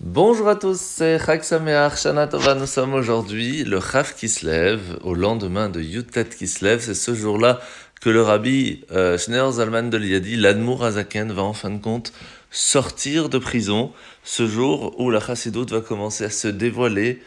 [0.00, 2.28] Bonjour à tous, c'est Chag Sameach, Shana.
[2.54, 6.80] Nous sommes aujourd'hui le Chaf qui se lève, au lendemain de Yutet qui se lève.
[6.80, 7.58] C'est ce jour-là
[8.00, 12.12] que le rabbi euh, Schneur Zalman de Liadi, l'Admour Azaken, va en fin de compte
[12.52, 13.92] sortir de prison.
[14.22, 17.20] Ce jour où la Chassidoute va commencer à se dévoiler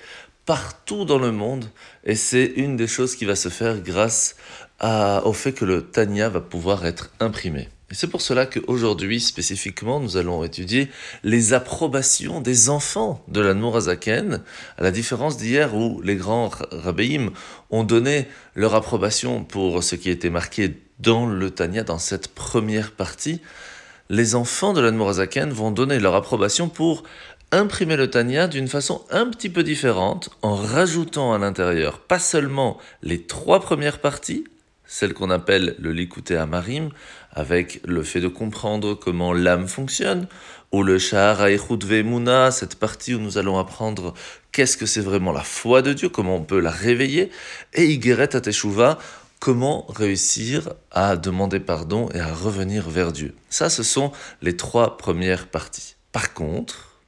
[0.45, 1.65] partout dans le monde.
[2.05, 4.37] Et c'est une des choses qui va se faire grâce
[4.81, 7.67] au fait que le Tanya va pouvoir être imprimé.
[7.91, 10.89] Et c'est pour cela qu'aujourd'hui, spécifiquement, nous allons étudier
[11.23, 14.41] les approbations des enfants de la Nourazaken,
[14.77, 17.31] à la différence d'hier où les grands rabbéim
[17.69, 22.91] ont donné leur approbation pour ce qui était marqué dans le Tanya, dans cette première
[22.91, 23.41] partie.
[24.09, 27.03] Les enfants de la Nourazaken vont donner leur approbation pour
[27.51, 32.77] imprimer le Tanya d'une façon un petit peu différente, en rajoutant à l'intérieur pas seulement
[33.03, 34.45] les trois premières parties,
[34.91, 36.89] celle qu'on appelle le Likuté Amarim,
[37.31, 40.27] avec le fait de comprendre comment l'âme fonctionne,
[40.73, 41.47] ou le Shahar
[42.03, 44.13] Muna, cette partie où nous allons apprendre
[44.51, 47.31] qu'est-ce que c'est vraiment la foi de Dieu, comment on peut la réveiller,
[47.73, 48.99] et Igeret Ateshuva,
[49.39, 53.33] comment réussir à demander pardon et à revenir vers Dieu.
[53.49, 55.95] Ça, ce sont les trois premières parties.
[56.11, 56.99] Par contre,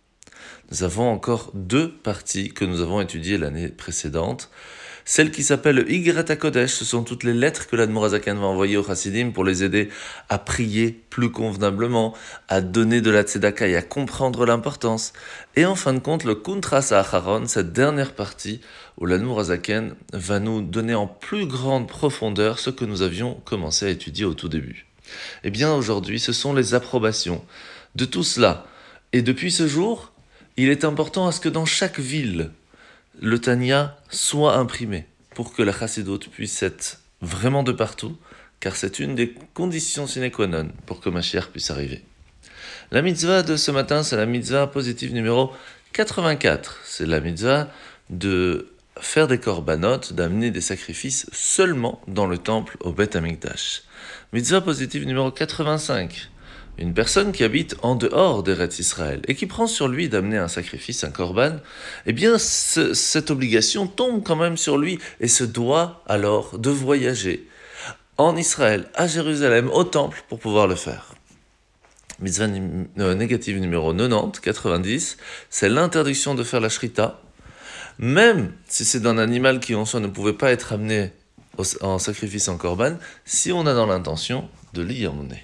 [0.72, 4.50] nous avons encore deux parties que nous avons étudiées l'année précédente.
[5.06, 8.86] Celle qui s'appelle Igrata Kodesh, ce sont toutes les lettres que l'Admorazakan va envoyer aux
[8.86, 9.90] Chassidim pour les aider
[10.30, 12.14] à prier plus convenablement,
[12.48, 15.12] à donner de la tzedaka et à comprendre l'importance.
[15.58, 18.62] Et en fin de compte, le Kuntras Acharon, cette dernière partie
[18.98, 23.90] où l'Admorazaken va nous donner en plus grande profondeur ce que nous avions commencé à
[23.90, 24.86] étudier au tout début.
[25.44, 27.44] Eh bien, aujourd'hui, ce sont les approbations
[27.96, 28.66] de tout cela.
[29.12, 30.14] Et depuis ce jour,
[30.56, 32.52] il est important à ce que dans chaque ville,
[33.20, 38.18] le Tanya soit imprimé pour que la chassidoute puisse être vraiment de partout,
[38.60, 42.04] car c'est une des conditions sine qua non pour que ma chère puisse arriver.
[42.92, 45.52] La mitzvah de ce matin, c'est la mitzvah positive numéro
[45.94, 46.82] 84.
[46.86, 47.70] C'est la mitzvah
[48.10, 48.70] de
[49.00, 53.84] faire des korbanot, d'amener des sacrifices seulement dans le temple au Beth Amikdash.
[54.32, 56.30] Mitzvah positive numéro 85
[56.78, 60.48] une personne qui habite en dehors d'Eretz Israël et qui prend sur lui d'amener un
[60.48, 61.58] sacrifice, un korban,
[62.06, 67.48] eh bien cette obligation tombe quand même sur lui et se doit alors de voyager
[68.18, 71.14] en Israël, à Jérusalem, au temple pour pouvoir le faire.
[72.20, 75.18] Mitzvah euh, négative numéro 90, 90,
[75.50, 77.22] c'est l'interdiction de faire la shrita,
[77.98, 81.12] même si c'est d'un animal qui en soi ne pouvait pas être amené
[81.82, 85.44] en sacrifice en korban, si on a dans l'intention de l'y emmener.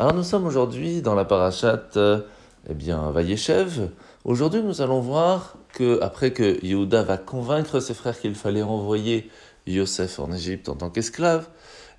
[0.00, 2.22] Alors nous sommes aujourd'hui dans la parachate, euh,
[2.70, 3.90] eh bien, Vayeshev.
[4.24, 9.28] Aujourd'hui, nous allons voir que après que Yehuda va convaincre ses frères qu'il fallait renvoyer
[9.66, 11.48] Yosef en Égypte en tant qu'esclave,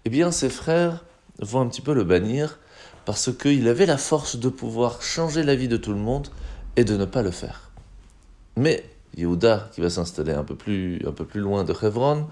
[0.06, 1.06] eh bien, ses frères
[1.38, 2.58] vont un petit peu le bannir
[3.06, 6.30] parce qu'il avait la force de pouvoir changer la vie de tout le monde
[6.78, 7.70] et de ne pas le faire.
[8.58, 8.84] Mais
[9.16, 10.98] Yehuda, qui va s'installer un peu plus,
[11.36, 12.26] loin de Hebron,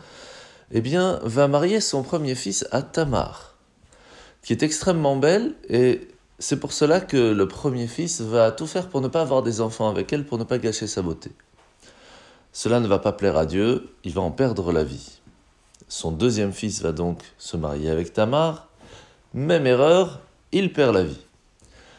[0.71, 3.58] eh va marier son premier fils à Tamar
[4.43, 6.07] qui est extrêmement belle, et
[6.39, 9.61] c'est pour cela que le premier fils va tout faire pour ne pas avoir des
[9.61, 11.31] enfants avec elle, pour ne pas gâcher sa beauté.
[12.53, 15.19] Cela ne va pas plaire à Dieu, il va en perdre la vie.
[15.87, 18.67] Son deuxième fils va donc se marier avec Tamar,
[19.33, 21.19] même erreur, il perd la vie.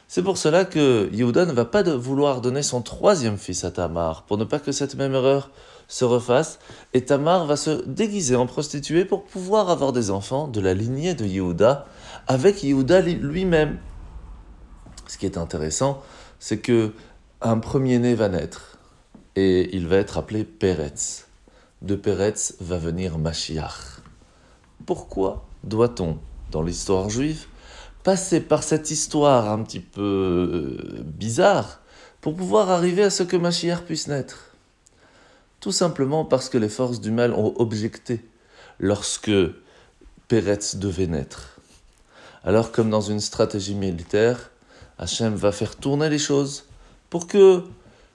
[0.09, 4.25] C'est pour cela que Yehuda ne va pas vouloir donner son troisième fils à Tamar,
[4.25, 5.51] pour ne pas que cette même erreur
[5.87, 6.59] se refasse,
[6.95, 11.15] et Tamar va se déguiser en prostituée pour pouvoir avoir des enfants de la lignée
[11.15, 11.87] de Yehuda,
[12.27, 13.79] avec Yehuda lui-même.
[15.07, 16.03] Ce qui est intéressant,
[16.39, 16.93] c'est que
[17.41, 18.79] un premier-né va naître
[19.37, 21.27] et il va être appelé Peretz.
[21.83, 24.03] De Peretz va venir Mashiach.
[24.87, 26.19] Pourquoi doit-on,
[26.51, 27.47] dans l'histoire juive,
[28.03, 31.81] passer par cette histoire un petit peu euh, bizarre
[32.21, 34.55] pour pouvoir arriver à ce que Mashiach puisse naître?
[35.61, 38.25] Tout simplement parce que les forces du mal ont objecté
[38.79, 39.31] lorsque
[40.29, 41.60] Peretz devait naître.
[42.45, 44.51] Alors comme dans une stratégie militaire,
[44.99, 46.65] Hachem va faire tourner les choses
[47.11, 47.65] pour que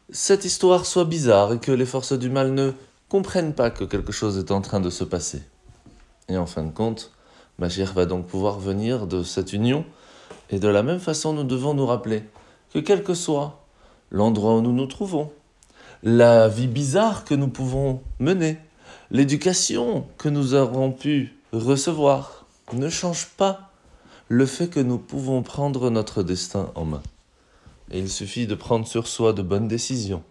[0.10, 2.72] cette histoire soit bizarre et que les forces du mal ne
[3.08, 5.44] comprennent pas que quelque chose est en train de se passer.
[6.28, 7.12] Et en fin de compte,
[7.60, 9.86] Mashiach va donc pouvoir venir de cette union,
[10.50, 12.24] et de la même façon nous devons nous rappeler
[12.74, 13.64] que quel que soit
[14.10, 15.32] l'endroit où nous nous trouvons,
[16.02, 18.58] la vie bizarre que nous pouvons mener,
[19.12, 23.72] l'éducation que nous avons pu recevoir, ne change pas
[24.28, 27.04] le fait que nous pouvons prendre notre destin en main.
[27.92, 30.24] Et il suffit de prendre sur soi de bonnes décisions,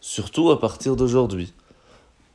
[0.00, 1.52] surtout à partir d'aujourd'hui,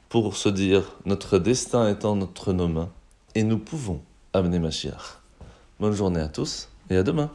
[0.09, 2.89] pour se dire notre destin est entre nos mains
[3.35, 4.01] et nous pouvons
[4.33, 5.19] amener Machiach.
[5.79, 7.31] Bonne journée à tous et à demain.